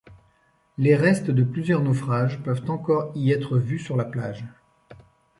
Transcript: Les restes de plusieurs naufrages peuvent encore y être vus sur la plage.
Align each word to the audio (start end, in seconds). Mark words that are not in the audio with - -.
Les 0.79 0.95
restes 0.95 1.29
de 1.29 1.43
plusieurs 1.43 1.83
naufrages 1.83 2.41
peuvent 2.41 2.67
encore 2.71 3.11
y 3.13 3.31
être 3.33 3.59
vus 3.59 3.77
sur 3.77 3.95
la 3.95 4.05
plage. 4.05 4.45